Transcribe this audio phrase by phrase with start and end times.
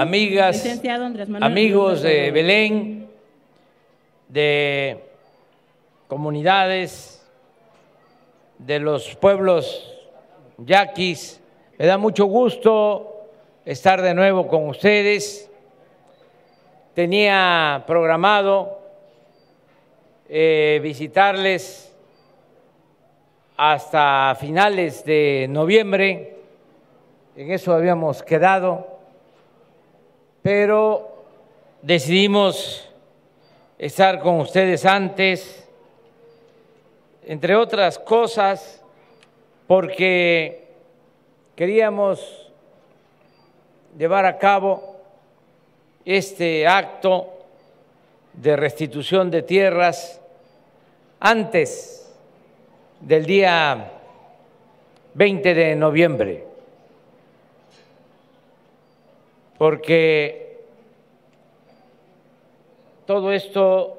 [0.00, 0.64] Amigas,
[1.40, 2.30] amigos de.
[2.30, 3.08] Belén,
[4.28, 4.98] de
[6.08, 7.24] comunidades,
[8.58, 9.90] de los pueblos
[10.58, 11.40] yaquis,
[11.78, 13.28] me da mucho gusto
[13.64, 15.50] estar de nuevo con ustedes.
[16.94, 18.78] Tenía programado
[20.28, 21.92] eh, visitarles
[23.56, 26.33] hasta finales de noviembre,
[27.36, 28.86] en eso habíamos quedado,
[30.42, 31.24] pero
[31.82, 32.88] decidimos
[33.78, 35.68] estar con ustedes antes,
[37.26, 38.82] entre otras cosas,
[39.66, 40.68] porque
[41.56, 42.50] queríamos
[43.96, 44.96] llevar a cabo
[46.04, 47.28] este acto
[48.34, 50.20] de restitución de tierras
[51.20, 52.12] antes
[53.00, 53.92] del día
[55.14, 56.44] 20 de noviembre,
[59.58, 60.64] porque
[63.06, 63.98] todo esto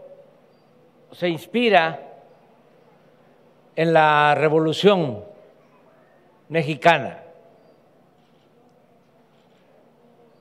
[1.11, 1.99] se inspira
[3.75, 5.23] en la Revolución
[6.49, 7.21] Mexicana.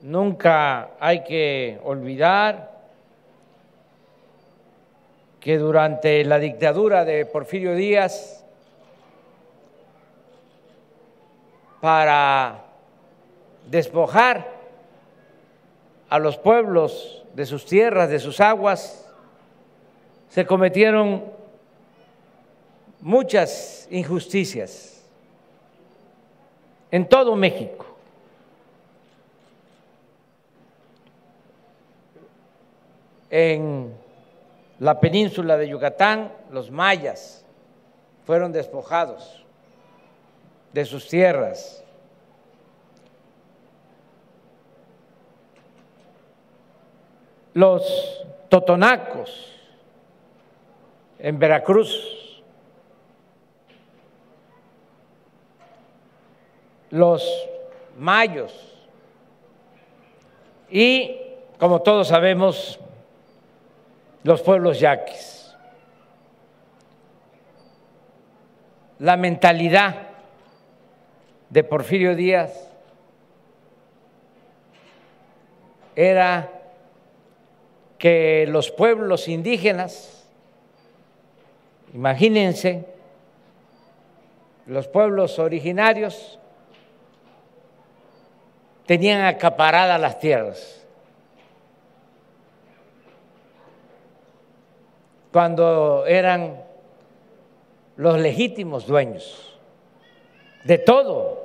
[0.01, 2.75] Nunca hay que olvidar
[5.39, 8.43] que durante la dictadura de Porfirio Díaz,
[11.81, 12.63] para
[13.67, 14.54] despojar
[16.15, 19.05] a los pueblos de sus tierras, de sus aguas,
[20.29, 21.25] se cometieron
[23.01, 25.03] muchas injusticias
[26.89, 27.85] en todo México.
[33.29, 33.93] En
[34.79, 37.43] la península de Yucatán, los mayas
[38.25, 39.43] fueron despojados
[40.71, 41.83] de sus tierras.
[47.55, 49.53] Los totonacos
[51.17, 52.43] en Veracruz,
[56.89, 57.47] los
[57.97, 58.53] mayos
[60.69, 61.17] y,
[61.57, 62.77] como todos sabemos,
[64.23, 65.55] los pueblos yaquis.
[68.99, 70.09] La mentalidad
[71.49, 72.69] de Porfirio Díaz
[75.95, 76.51] era
[77.97, 80.27] que los pueblos indígenas,
[81.93, 82.85] imagínense,
[84.65, 86.39] los pueblos originarios
[88.85, 90.85] tenían acaparadas las tierras.
[95.35, 96.63] cuando eran
[97.97, 99.59] los legítimos dueños
[100.63, 101.43] de todo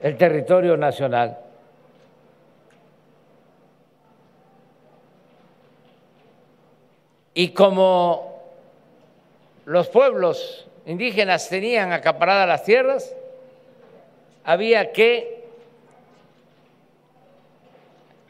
[0.00, 1.36] el territorio nacional.
[7.38, 8.40] Y como
[9.66, 13.14] los pueblos indígenas tenían acaparadas las tierras,
[14.42, 15.44] había que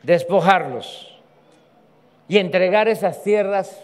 [0.03, 1.17] despojarlos
[2.27, 3.81] y entregar esas tierras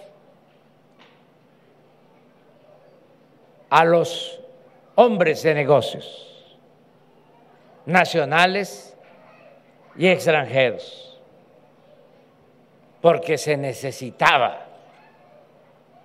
[3.71, 4.41] a los
[4.97, 6.59] hombres de negocios,
[7.87, 8.97] nacionales
[9.95, 11.17] y extranjeros,
[13.01, 14.72] porque se necesitaba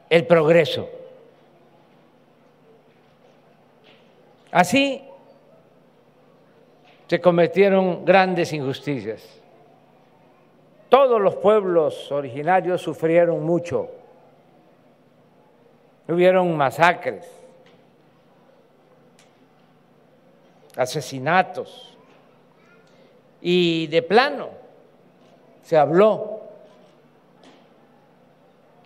[0.10, 0.90] el progreso.
[4.52, 5.04] Así
[7.08, 9.24] se cometieron grandes injusticias.
[10.90, 13.90] Todos los pueblos originarios sufrieron mucho.
[16.08, 17.30] Hubieron masacres,
[20.78, 21.98] asesinatos
[23.42, 24.50] y de plano
[25.64, 26.37] se habló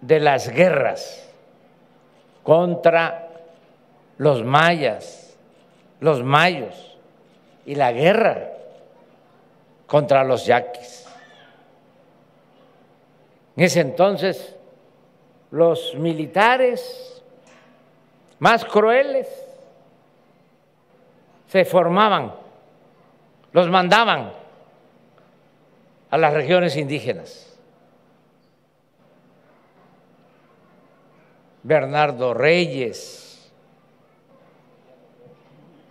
[0.01, 1.29] de las guerras
[2.43, 3.29] contra
[4.17, 5.35] los mayas,
[5.99, 6.97] los mayos
[7.65, 8.49] y la guerra
[9.85, 11.07] contra los yaquis.
[13.55, 14.55] En ese entonces
[15.51, 17.21] los militares
[18.39, 19.27] más crueles
[21.47, 22.33] se formaban,
[23.51, 24.31] los mandaban
[26.09, 27.50] a las regiones indígenas.
[31.63, 33.51] Bernardo Reyes,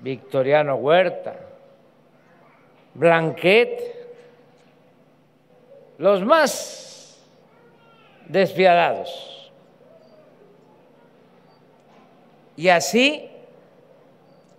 [0.00, 1.36] Victoriano Huerta,
[2.94, 3.90] Blanquet,
[5.98, 7.20] los más
[8.26, 9.52] despiadados.
[12.56, 13.30] Y así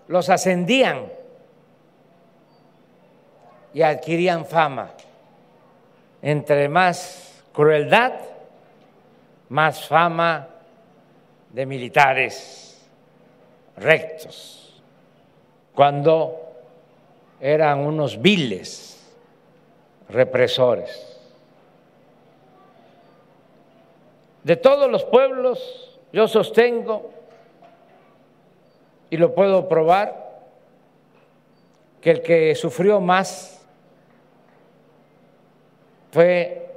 [0.07, 1.11] los ascendían
[3.73, 4.91] y adquirían fama.
[6.21, 8.13] Entre más crueldad,
[9.49, 10.47] más fama
[11.53, 12.81] de militares
[13.77, 14.81] rectos,
[15.73, 16.39] cuando
[17.39, 19.11] eran unos viles
[20.09, 21.07] represores.
[24.43, 27.11] De todos los pueblos, yo sostengo,
[29.09, 30.31] y lo puedo probar,
[31.99, 33.61] que el que sufrió más
[36.11, 36.69] fue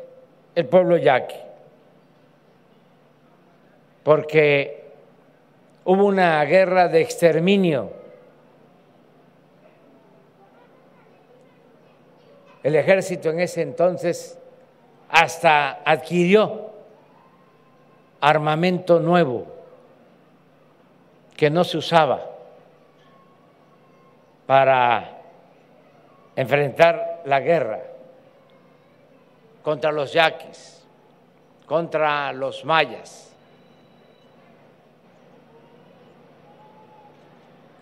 [0.55, 1.37] el pueblo yaqui,
[4.05, 4.85] porque
[5.85, 7.91] hubo una guerra de exterminio.
[12.63, 14.39] El ejército en ese entonces
[15.09, 16.71] hasta adquirió
[18.21, 19.47] armamento nuevo
[21.37, 22.25] que no se usaba
[24.47, 25.19] para
[26.37, 27.81] enfrentar la guerra
[29.63, 30.85] contra los yaquis,
[31.67, 33.34] contra los mayas.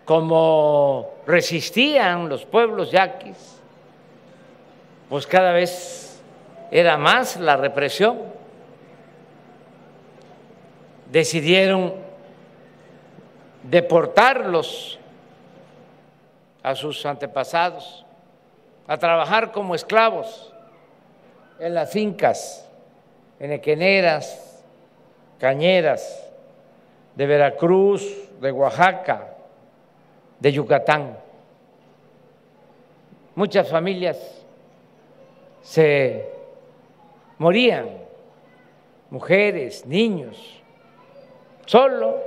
[0.05, 3.61] Como resistían los pueblos yaquis,
[5.09, 6.21] pues cada vez
[6.71, 8.19] era más la represión.
[11.11, 11.93] Decidieron
[13.63, 14.99] deportarlos
[16.63, 18.05] a sus antepasados
[18.87, 20.53] a trabajar como esclavos
[21.59, 22.67] en las fincas,
[23.39, 24.63] en equeneras,
[25.39, 26.29] cañeras
[27.15, 28.03] de Veracruz,
[28.41, 29.32] de Oaxaca,
[30.43, 31.17] de Yucatán.
[33.33, 34.43] Muchas familias
[35.61, 36.29] se
[37.37, 37.87] morían,
[39.09, 40.61] mujeres, niños,
[41.65, 42.21] solo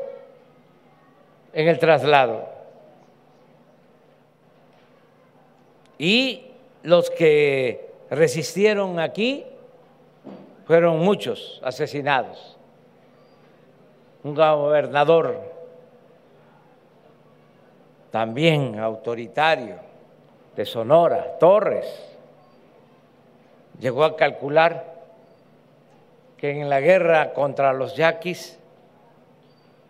[1.53, 2.49] en el traslado.
[5.99, 6.53] Y
[6.85, 9.45] los que resistieron aquí
[10.67, 12.57] fueron muchos asesinados.
[14.25, 15.56] Un gobernador
[18.11, 19.77] también autoritario
[20.55, 21.87] de Sonora, Torres,
[23.79, 24.97] llegó a calcular
[26.37, 28.59] que en la guerra contra los yaquis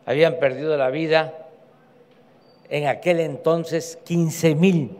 [0.04, 1.32] habían perdido la vida
[2.68, 4.98] en aquel entonces 15 mil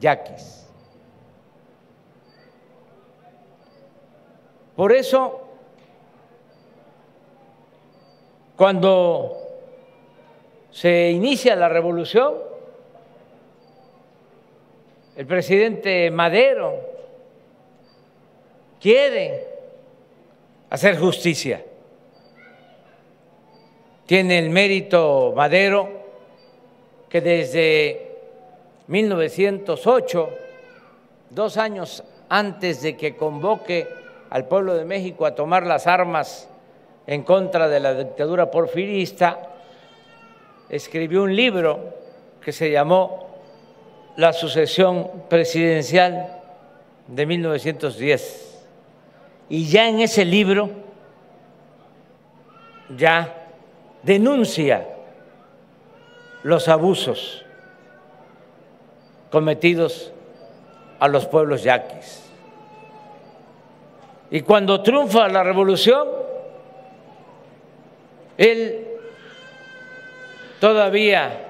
[0.00, 0.66] yaquis.
[4.76, 5.40] Por eso,
[8.56, 9.41] cuando
[10.72, 12.34] se inicia la revolución,
[15.14, 16.80] el presidente Madero
[18.80, 19.46] quiere
[20.70, 21.62] hacer justicia.
[24.06, 25.88] Tiene el mérito Madero
[27.08, 28.16] que desde
[28.86, 30.30] 1908,
[31.28, 33.86] dos años antes de que convoque
[34.30, 36.48] al pueblo de México a tomar las armas
[37.06, 39.51] en contra de la dictadura porfirista,
[40.72, 41.94] escribió un libro
[42.40, 43.28] que se llamó
[44.16, 46.40] La sucesión presidencial
[47.06, 48.64] de 1910.
[49.50, 50.70] Y ya en ese libro
[52.96, 53.50] ya
[54.02, 54.88] denuncia
[56.42, 57.44] los abusos
[59.30, 60.10] cometidos
[60.98, 62.30] a los pueblos yaquis.
[64.30, 66.08] Y cuando triunfa la revolución,
[68.38, 68.81] él
[70.62, 71.40] todavía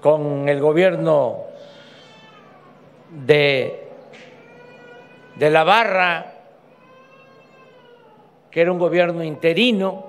[0.00, 1.44] con el gobierno
[3.10, 3.88] de,
[5.36, 6.34] de la barra,
[8.50, 10.04] que era un gobierno interino,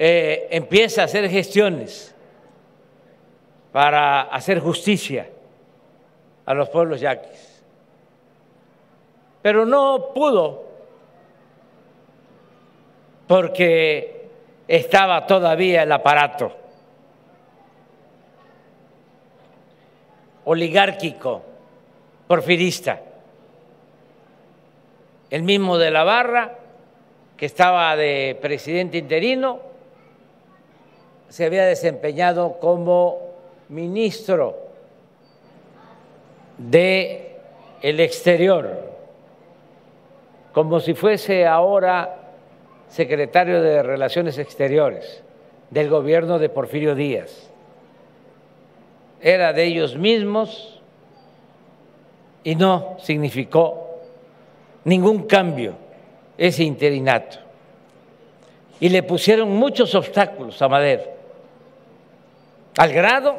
[0.00, 2.12] eh, empieza a hacer gestiones
[3.70, 5.28] para hacer justicia
[6.44, 7.62] a los pueblos yaquis.
[9.42, 10.64] Pero no pudo
[13.28, 14.19] porque
[14.76, 16.52] estaba todavía el aparato
[20.44, 21.42] oligárquico,
[22.28, 23.00] porfirista,
[25.28, 26.56] el mismo de la barra,
[27.36, 29.58] que estaba de presidente interino,
[31.28, 33.18] se había desempeñado como
[33.68, 34.56] ministro
[36.58, 37.38] de
[37.82, 38.90] el exterior
[40.52, 42.19] como si fuese ahora
[42.90, 45.22] secretario de Relaciones Exteriores
[45.70, 47.48] del gobierno de Porfirio Díaz.
[49.20, 50.80] Era de ellos mismos
[52.42, 54.00] y no significó
[54.84, 55.74] ningún cambio
[56.36, 57.38] ese interinato.
[58.80, 61.04] Y le pusieron muchos obstáculos a Madero,
[62.76, 63.38] al grado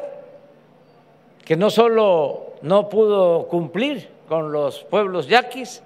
[1.44, 5.82] que no solo no pudo cumplir con los pueblos yaquis,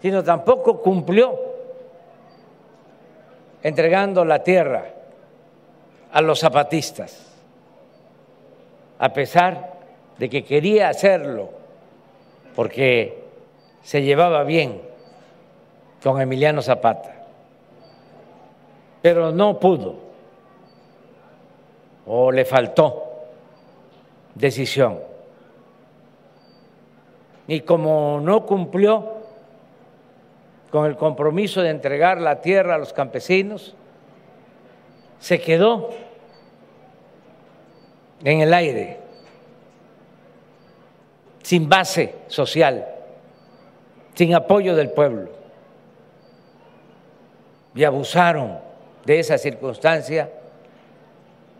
[0.00, 1.51] sino tampoco cumplió
[3.62, 4.86] entregando la tierra
[6.12, 7.32] a los zapatistas,
[8.98, 9.72] a pesar
[10.18, 11.50] de que quería hacerlo,
[12.54, 13.22] porque
[13.82, 14.80] se llevaba bien
[16.02, 17.24] con Emiliano Zapata,
[19.00, 19.96] pero no pudo
[22.06, 23.04] o le faltó
[24.34, 24.98] decisión.
[27.46, 29.21] Y como no cumplió
[30.72, 33.74] con el compromiso de entregar la tierra a los campesinos,
[35.20, 35.90] se quedó
[38.24, 38.96] en el aire,
[41.42, 42.88] sin base social,
[44.14, 45.28] sin apoyo del pueblo.
[47.74, 48.58] Y abusaron
[49.04, 50.30] de esa circunstancia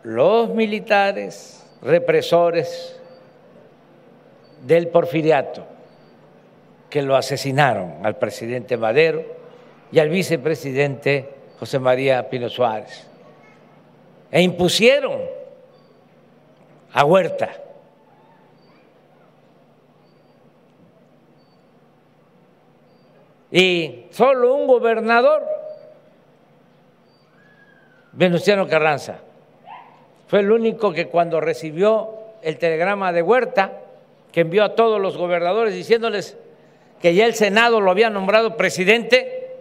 [0.04, 2.98] los militares represores
[4.62, 5.66] del porfiriato
[6.92, 9.24] que lo asesinaron al presidente Madero
[9.90, 11.26] y al vicepresidente
[11.58, 13.08] José María Pino Suárez.
[14.30, 15.18] E impusieron
[16.92, 17.48] a Huerta.
[23.50, 25.46] Y solo un gobernador,
[28.12, 29.16] Venustiano Carranza,
[30.26, 32.10] fue el único que cuando recibió
[32.42, 33.80] el telegrama de Huerta,
[34.30, 36.36] que envió a todos los gobernadores diciéndoles
[37.02, 39.56] que ya el Senado lo había nombrado presidente,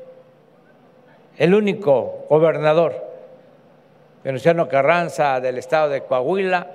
[1.37, 3.03] el único gobernador,
[4.23, 6.67] Venustiano Carranza del estado de Coahuila,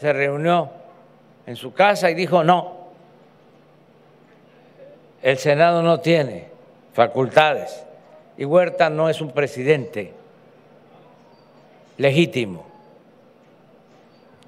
[0.00, 0.70] se reunió
[1.46, 2.86] en su casa y dijo, no,
[5.20, 6.46] el Senado no tiene
[6.94, 7.84] facultades
[8.38, 10.14] y Huerta no es un presidente
[11.98, 12.64] legítimo.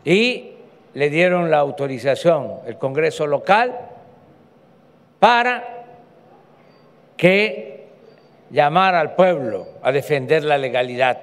[0.07, 0.53] Y
[0.95, 3.91] le dieron la autorización el Congreso local
[5.25, 5.87] para
[7.17, 7.89] que
[8.51, 11.19] llamara al pueblo a defender la legalidad.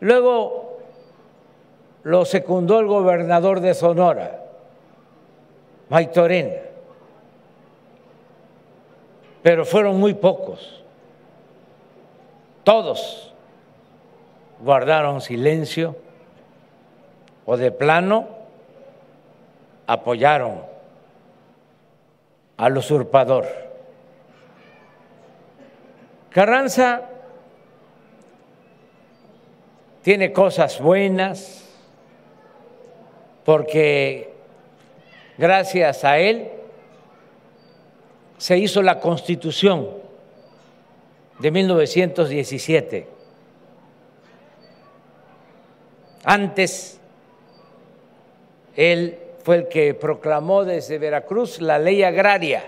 [0.00, 0.76] Luego
[2.02, 4.42] lo secundó el gobernador de Sonora,
[5.88, 6.56] Maitorena,
[9.42, 10.84] pero fueron muy pocos
[12.62, 13.32] todos
[14.60, 15.96] guardaron silencio
[17.46, 18.28] o de plano
[19.86, 20.68] apoyaron
[22.60, 23.46] al usurpador.
[26.28, 27.08] Carranza
[30.02, 31.64] tiene cosas buenas
[33.46, 34.34] porque
[35.38, 36.50] gracias a él
[38.36, 39.88] se hizo la constitución
[41.38, 43.08] de 1917.
[46.24, 47.00] Antes,
[48.76, 52.64] él fue el que proclamó desde Veracruz la ley agraria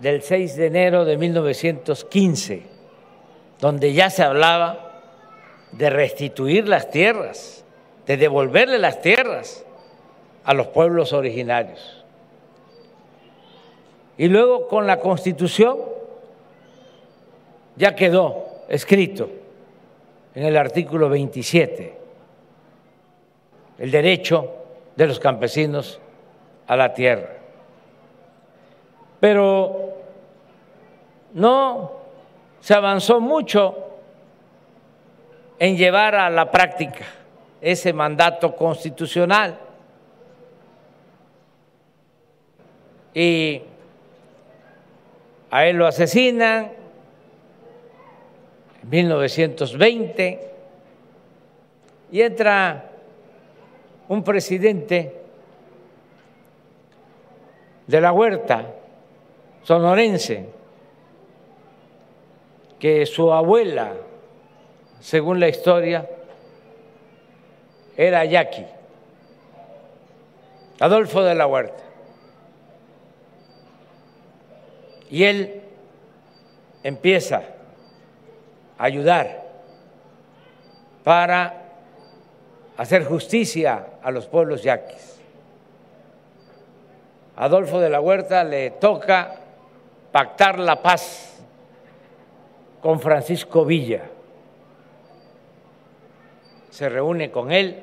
[0.00, 2.62] del 6 de enero de 1915,
[3.60, 5.00] donde ya se hablaba
[5.70, 7.64] de restituir las tierras,
[8.06, 9.64] de devolverle las tierras
[10.44, 12.04] a los pueblos originarios.
[14.18, 15.78] Y luego con la constitución
[17.76, 19.30] ya quedó escrito
[20.34, 22.01] en el artículo 27
[23.82, 24.48] el derecho
[24.94, 25.98] de los campesinos
[26.68, 27.30] a la tierra.
[29.18, 29.94] Pero
[31.32, 31.90] no
[32.60, 33.76] se avanzó mucho
[35.58, 37.04] en llevar a la práctica
[37.60, 39.58] ese mandato constitucional.
[43.12, 43.62] Y
[45.50, 46.70] a él lo asesinan,
[48.88, 50.50] 1920
[52.12, 52.91] y entra
[54.12, 55.10] un presidente
[57.86, 58.74] de la huerta
[59.62, 60.50] sonorense,
[62.78, 63.94] que su abuela,
[65.00, 66.06] según la historia,
[67.96, 68.66] era yaqui,
[70.78, 71.82] Adolfo de la Huerta.
[75.08, 75.62] Y él
[76.82, 77.44] empieza
[78.76, 79.42] ayudar
[81.02, 81.61] para
[82.82, 85.20] hacer justicia a los pueblos yaquis.
[87.36, 89.36] Adolfo de la Huerta le toca
[90.10, 91.40] pactar la paz
[92.80, 94.02] con Francisco Villa.
[96.70, 97.80] Se reúne con él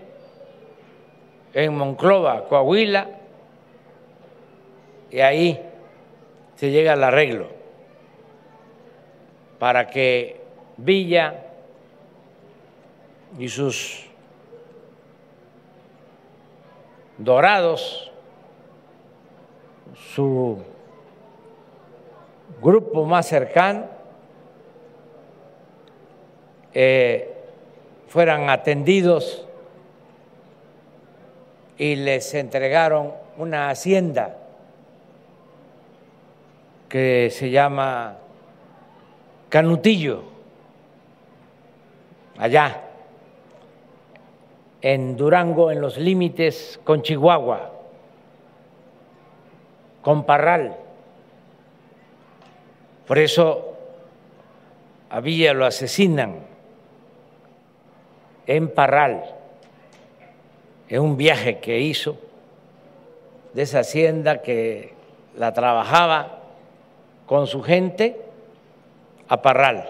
[1.54, 3.08] en Monclova, Coahuila,
[5.12, 5.66] y ahí
[6.56, 7.48] se llega al arreglo
[9.60, 10.42] para que
[10.76, 11.46] Villa
[13.38, 14.09] y sus
[17.20, 18.12] dorados,
[20.14, 20.58] su
[22.62, 23.86] grupo más cercano,
[26.74, 27.36] eh,
[28.08, 29.46] fueran atendidos
[31.78, 34.38] y les entregaron una hacienda
[36.88, 38.18] que se llama
[39.50, 40.24] Canutillo,
[42.38, 42.89] allá
[44.82, 47.72] en Durango, en los límites con Chihuahua,
[50.02, 50.78] con Parral.
[53.06, 53.74] Por eso
[55.10, 56.36] a Villa lo asesinan
[58.48, 59.26] en Parral,
[60.88, 62.18] en un viaje que hizo
[63.54, 64.94] de esa hacienda que
[65.36, 66.40] la trabajaba
[67.26, 68.22] con su gente
[69.28, 69.90] a Parral.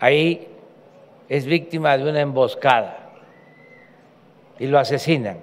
[0.00, 0.48] Ahí
[1.28, 3.05] es víctima de una emboscada
[4.58, 5.38] y lo asesinan.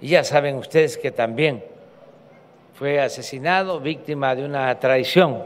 [0.00, 1.62] Y ya saben ustedes que también
[2.74, 5.42] fue asesinado víctima de una traición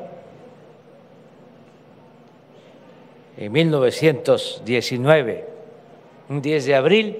[3.36, 5.48] en 1919,
[6.28, 7.18] un 10 de abril,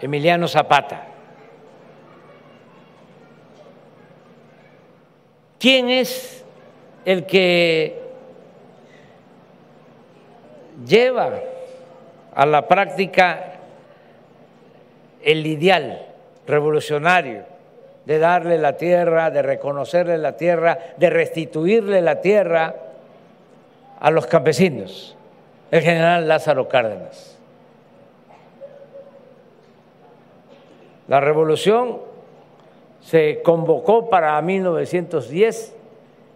[0.00, 1.08] Emiliano Zapata.
[5.58, 6.44] ¿Quién es
[7.04, 8.00] el que
[10.86, 11.32] lleva
[12.34, 13.52] a la práctica
[15.22, 16.06] el ideal
[16.46, 17.44] revolucionario
[18.04, 22.74] de darle la tierra, de reconocerle la tierra, de restituirle la tierra
[23.98, 25.16] a los campesinos,
[25.70, 27.38] el general Lázaro Cárdenas.
[31.08, 32.00] La revolución
[33.00, 35.74] se convocó para 1910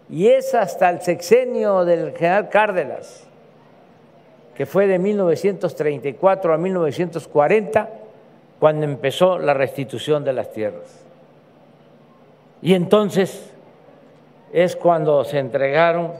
[0.09, 3.28] y es hasta el sexenio del general Cárdenas
[4.59, 7.89] que fue de 1934 a 1940,
[8.59, 10.99] cuando empezó la restitución de las tierras.
[12.61, 13.53] Y entonces
[14.51, 16.11] es cuando se entregaron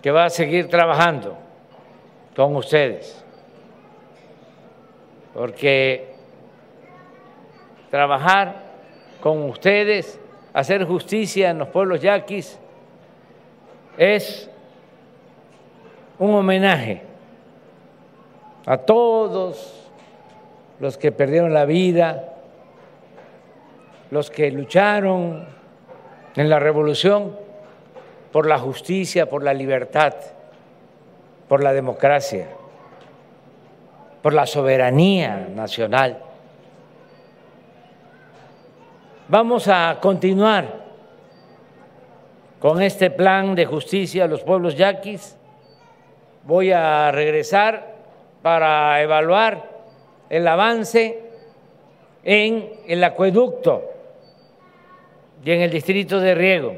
[0.00, 1.36] que va a seguir trabajando
[2.36, 3.24] con ustedes
[5.34, 6.08] porque
[7.90, 8.62] trabajar
[9.20, 10.18] con ustedes,
[10.52, 12.58] hacer justicia en los pueblos yaquis,
[13.98, 14.50] es
[16.18, 17.02] un homenaje
[18.66, 19.90] a todos
[20.78, 22.34] los que perdieron la vida,
[24.10, 25.46] los que lucharon
[26.36, 27.36] en la revolución
[28.32, 30.14] por la justicia, por la libertad,
[31.48, 32.48] por la democracia
[34.22, 36.18] por la soberanía nacional.
[39.28, 40.80] Vamos a continuar
[42.58, 45.36] con este plan de justicia a los pueblos yaquis.
[46.44, 47.94] Voy a regresar
[48.42, 49.68] para evaluar
[50.28, 51.22] el avance
[52.22, 53.90] en el acueducto
[55.44, 56.76] y en el distrito de riego.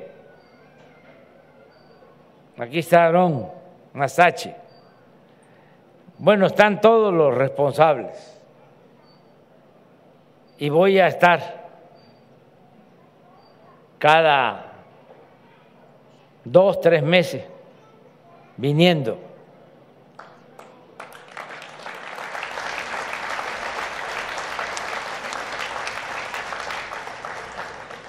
[2.58, 3.48] aquí está Aarón
[3.92, 4.61] Masache.
[6.22, 8.40] Bueno, están todos los responsables.
[10.56, 11.66] Y voy a estar
[13.98, 14.66] cada
[16.44, 17.44] dos, tres meses
[18.56, 19.18] viniendo.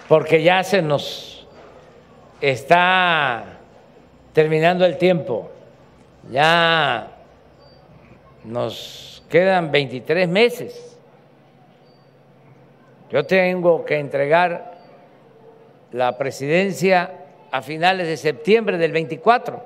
[0.08, 1.48] Porque ya se nos
[2.40, 3.44] está
[4.34, 5.50] terminando el tiempo.
[6.30, 7.14] Ya
[8.46, 10.98] nos quedan 23 meses.
[13.12, 14.74] Yo tengo que entregar
[15.92, 17.12] la presidencia
[17.52, 19.64] a finales de septiembre del 24.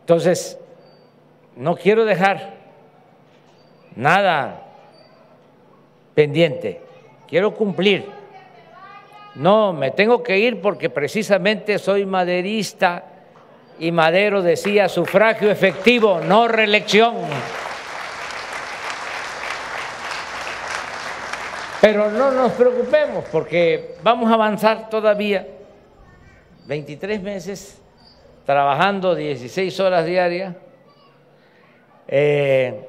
[0.00, 0.58] Entonces,
[1.56, 2.54] no quiero dejar
[3.94, 4.62] nada
[6.14, 6.80] pendiente,
[7.28, 8.06] quiero cumplir.
[9.34, 13.11] No, me tengo que ir porque precisamente soy maderista
[13.78, 17.16] y Madero decía sufragio efectivo, no reelección.
[21.80, 25.46] Pero no nos preocupemos porque vamos a avanzar todavía
[26.66, 27.82] 23 meses
[28.46, 30.54] trabajando 16 horas diarias,
[32.06, 32.88] eh,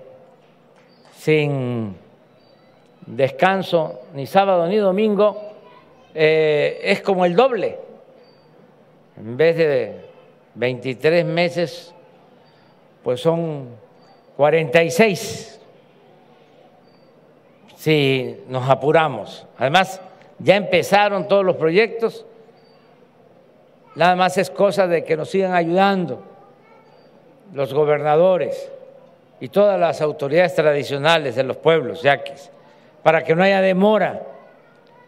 [1.18, 1.96] sin
[3.06, 5.54] descanso ni sábado ni domingo,
[6.14, 7.78] eh, es como el doble.
[9.18, 10.03] En vez de
[10.56, 11.94] 23 meses,
[13.04, 13.70] pues son
[14.38, 15.60] 46
[17.76, 19.46] si nos apuramos.
[19.58, 20.00] Además,
[20.40, 22.26] ya empezaron todos los proyectos,
[23.96, 26.24] nada más es cosa de que nos sigan ayudando
[27.54, 28.72] los gobernadores
[29.40, 32.50] y todas las autoridades tradicionales de los pueblos yaquis,
[33.04, 34.24] para que no haya demora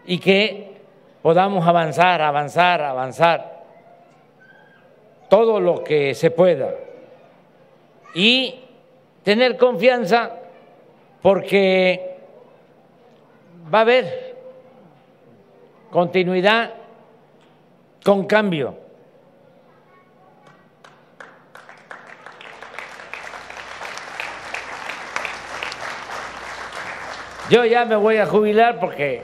[0.06, 0.76] y que
[1.22, 3.55] podamos avanzar, avanzar, avanzar
[5.30, 6.74] todo lo que se pueda
[8.14, 8.56] y
[9.24, 10.32] tener confianza
[11.22, 12.18] porque
[13.74, 14.36] va a haber
[15.90, 16.74] continuidad
[18.04, 18.78] con cambio.
[27.50, 29.22] Yo ya me voy a jubilar porque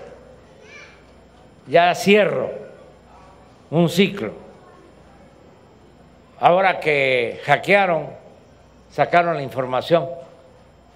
[1.67, 2.51] ya cierro
[3.71, 4.40] un ciclo.
[6.41, 8.07] Ahora que hackearon,
[8.89, 10.09] sacaron la información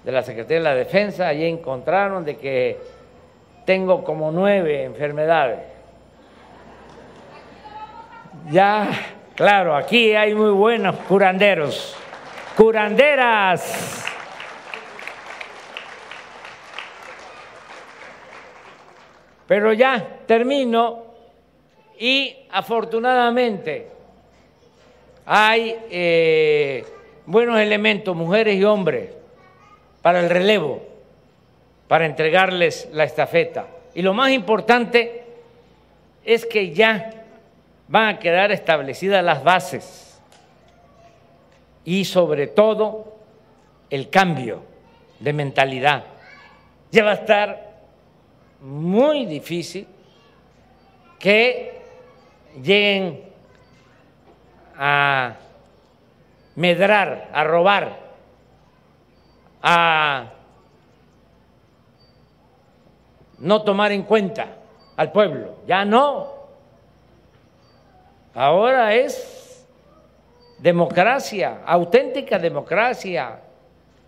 [0.04, 2.80] de la Secretaría de la Defensa, allí encontraron de que
[3.64, 5.60] tengo como nueve enfermedades.
[8.50, 8.90] Ya,
[9.36, 11.96] claro, aquí hay muy buenos curanderos,
[12.58, 14.04] curanderas.
[19.48, 21.04] Pero ya termino
[22.00, 23.95] y afortunadamente
[25.26, 26.86] hay eh,
[27.26, 29.10] buenos elementos, mujeres y hombres,
[30.02, 30.84] para el relevo,
[31.88, 33.68] para entregarles la estafeta.
[33.96, 35.24] Y lo más importante
[36.24, 37.26] es que ya
[37.88, 40.20] van a quedar establecidas las bases
[41.84, 43.16] y sobre todo
[43.90, 44.64] el cambio
[45.20, 46.04] de mentalidad.
[46.92, 47.76] Ya va a estar
[48.62, 49.88] muy difícil
[51.20, 51.82] que
[52.62, 53.22] lleguen
[54.78, 55.36] a
[56.56, 58.00] medrar, a robar,
[59.62, 60.32] a
[63.40, 64.48] no tomar en cuenta
[64.96, 65.56] al pueblo.
[65.68, 66.34] Ya no.
[68.34, 69.66] Ahora es
[70.60, 73.40] democracia, auténtica democracia.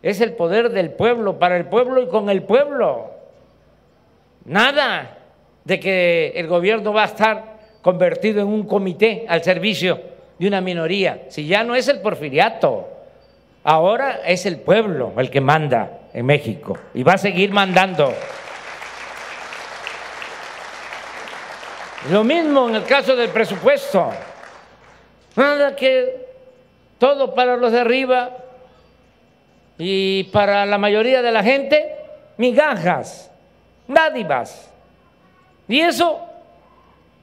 [0.02, 3.12] Es el poder del pueblo, para el pueblo y con el pueblo.
[4.46, 5.18] Nada
[5.66, 10.62] de que el gobierno va a estar convertido en un comité al servicio de una
[10.62, 11.26] minoría.
[11.30, 12.88] Si ya no es el porfiriato,
[13.64, 18.14] ahora es el pueblo el que manda en México y va a seguir mandando.
[22.12, 24.12] Lo mismo en el caso del presupuesto.
[25.36, 26.28] Nada que
[26.98, 28.38] todo para los de arriba
[29.78, 31.96] y para la mayoría de la gente,
[32.38, 33.30] migajas,
[33.88, 34.72] dádivas.
[35.68, 36.20] Y eso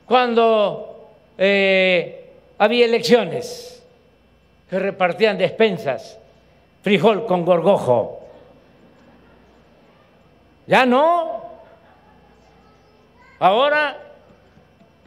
[0.07, 2.24] cuando eh,
[2.59, 3.83] había elecciones
[4.69, 6.19] que repartían despensas,
[6.83, 8.21] frijol con gorgojo.
[10.67, 11.43] Ya no.
[13.39, 13.99] Ahora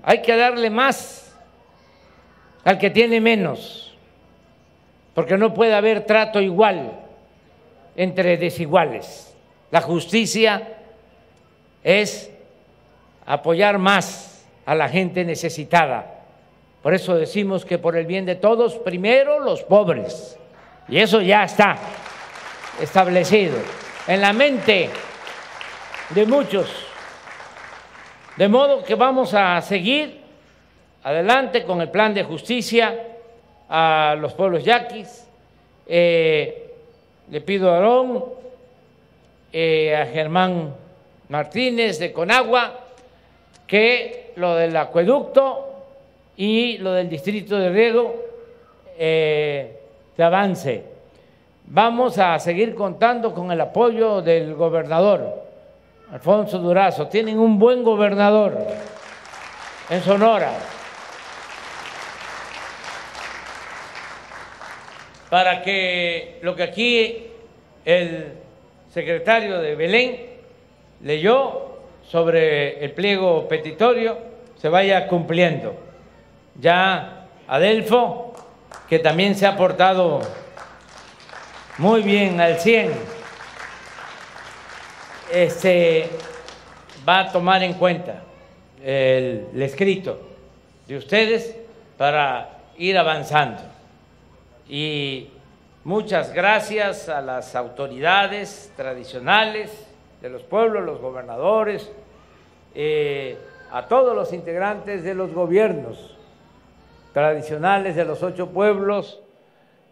[0.03, 1.36] hay que darle más
[2.63, 3.95] al que tiene menos,
[5.13, 6.91] porque no puede haber trato igual
[7.95, 9.33] entre desiguales.
[9.71, 10.75] La justicia
[11.83, 12.29] es
[13.25, 16.16] apoyar más a la gente necesitada
[16.81, 20.37] Por eso decimos que por el bien de todos, primero los pobres.
[20.87, 21.77] Y eso ya está
[22.81, 23.57] establecido
[24.07, 24.89] en la mente
[26.11, 26.69] de muchos.
[28.37, 30.21] De modo que vamos a seguir
[31.03, 32.95] adelante con el plan de justicia
[33.69, 35.27] a los pueblos yaquis.
[35.87, 36.73] Eh,
[37.29, 38.25] le pido a Aarón,
[39.51, 40.73] eh, a Germán
[41.29, 42.85] Martínez de Conagua,
[43.65, 45.76] que lo del acueducto
[46.38, 48.15] y lo del distrito de riego
[48.97, 49.80] eh,
[50.15, 50.84] se avance.
[51.65, 55.43] Vamos a seguir contando con el apoyo del gobernador
[56.12, 57.08] Alfonso Durazo.
[57.08, 58.56] Tienen un buen gobernador
[59.89, 60.54] en Sonora.
[65.30, 67.28] Para que lo que aquí
[67.84, 68.34] el
[68.89, 70.26] secretario de Belén
[71.04, 74.17] leyó sobre el pliego petitorio
[74.56, 75.87] se vaya cumpliendo.
[76.59, 78.33] Ya Adelfo,
[78.89, 80.21] que también se ha portado
[81.77, 82.91] muy bien al 100,
[85.31, 86.09] este,
[87.07, 88.23] va a tomar en cuenta
[88.83, 90.19] el, escrito
[90.87, 91.55] de ustedes
[91.95, 93.61] para ir avanzando.
[94.67, 95.29] Y
[95.83, 99.85] muchas gracias a las autoridades tradicionales
[100.21, 101.91] de los pueblos, los gobernadores,
[102.73, 103.37] eh,
[103.71, 106.16] a todos los integrantes de los gobiernos
[107.17, 109.19] tradicionales de los ocho pueblos,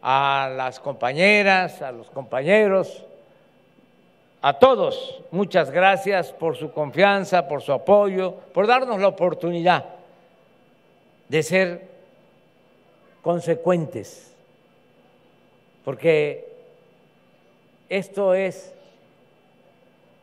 [0.03, 3.03] a las compañeras, a los compañeros,
[4.43, 9.85] a todos, muchas gracias por su confianza, por su apoyo, por darnos la oportunidad
[11.27, 11.87] de ser
[13.23, 14.31] consecuentes,
[15.83, 16.47] porque
[17.89, 18.71] esto es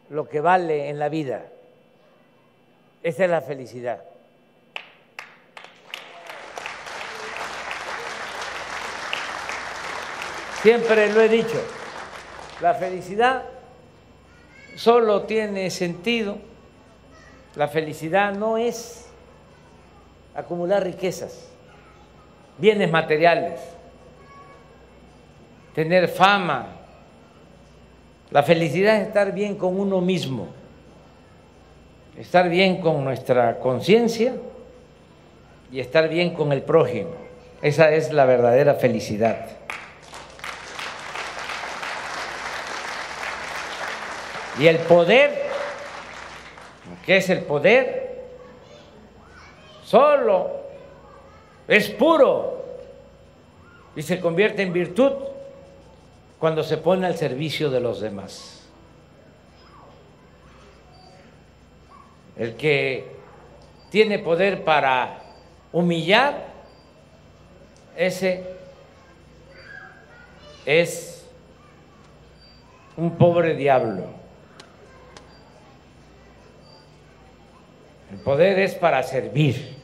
[0.09, 1.47] lo que vale en la vida.
[3.03, 4.12] Esa es la felicidad.
[10.63, 11.61] Siempre lo he dicho,
[12.61, 13.43] la felicidad
[14.77, 16.39] solo tiene sentido,
[17.57, 19.07] la felicidad no es
[20.37, 21.49] acumular riquezas,
[22.59, 23.61] bienes materiales,
[25.75, 26.69] tener fama.
[28.31, 30.47] La felicidad es estar bien con uno mismo,
[32.17, 34.35] estar bien con nuestra conciencia
[35.73, 37.11] y estar bien con el prójimo.
[37.61, 39.45] Esa es la verdadera felicidad.
[44.59, 45.51] Y el poder,
[47.07, 48.23] ¿qué es el poder?
[49.85, 50.63] Solo
[51.69, 52.65] es puro
[53.97, 55.13] y se convierte en virtud
[56.39, 58.69] cuando se pone al servicio de los demás.
[62.37, 63.07] El que
[63.91, 65.19] tiene poder para
[65.73, 66.47] humillar,
[67.97, 68.45] ese
[70.65, 71.27] es
[72.97, 74.22] un pobre diablo.
[78.13, 79.75] El poder es para servir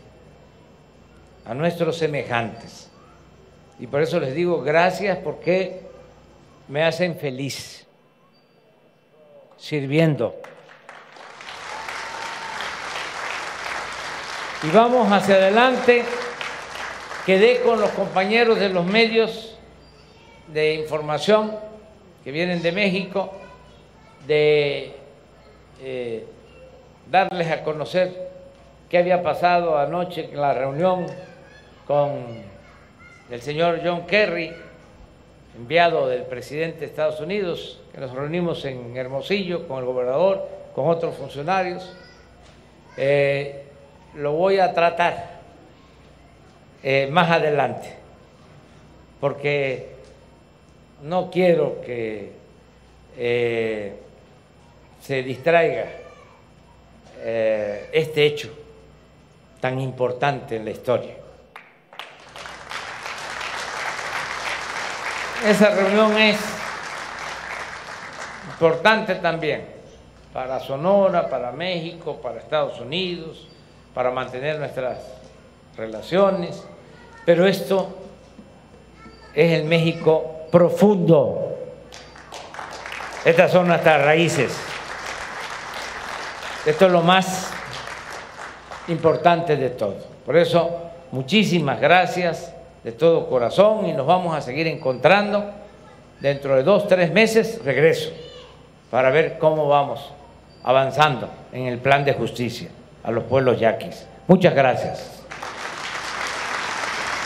[1.47, 2.91] a nuestros semejantes.
[3.81, 5.81] Y por eso les digo gracias porque
[6.69, 7.87] me hacen feliz
[9.57, 10.37] sirviendo.
[14.63, 16.05] Y vamos hacia adelante.
[17.25, 19.59] Quedé con los compañeros de los medios
[20.49, 21.57] de información
[22.23, 23.33] que vienen de México,
[24.27, 24.95] de
[25.81, 26.27] eh,
[27.11, 28.29] darles a conocer
[28.89, 31.07] qué había pasado anoche en la reunión
[31.87, 32.43] con
[33.31, 34.53] el señor John Kerry,
[35.57, 40.89] enviado del presidente de Estados Unidos, que nos reunimos en Hermosillo con el gobernador, con
[40.89, 41.95] otros funcionarios.
[42.97, 43.65] Eh,
[44.15, 45.39] lo voy a tratar
[46.83, 47.95] eh, más adelante,
[49.21, 49.97] porque
[51.03, 52.33] no quiero que
[53.17, 53.95] eh,
[55.01, 55.87] se distraiga
[57.21, 58.51] eh, este hecho
[59.61, 61.15] tan importante en la historia.
[65.47, 66.39] Esa reunión es
[68.51, 69.65] importante también
[70.33, 73.49] para Sonora, para México, para Estados Unidos,
[73.95, 74.99] para mantener nuestras
[75.77, 76.65] relaciones,
[77.25, 77.97] pero esto
[79.35, 81.57] es el México profundo.
[83.25, 84.68] Estas son nuestras raíces.
[86.69, 87.51] Esto es lo más
[88.89, 89.97] importante de todo.
[90.27, 92.55] Por eso, muchísimas gracias
[92.85, 95.51] de todo corazón y nos vamos a seguir encontrando.
[96.21, 98.11] Dentro de dos, tres meses regreso
[98.91, 100.13] para ver cómo vamos
[100.63, 102.69] avanzando en el plan de justicia
[103.03, 104.07] a los pueblos yaquis.
[104.27, 105.18] Muchas gracias.